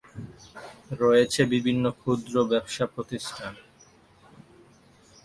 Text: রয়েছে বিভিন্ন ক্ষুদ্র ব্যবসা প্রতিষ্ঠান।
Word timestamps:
রয়েছে 1.01 1.41
বিভিন্ন 1.53 1.83
ক্ষুদ্র 1.99 2.35
ব্যবসা 2.51 2.85
প্রতিষ্ঠান। 2.95 3.53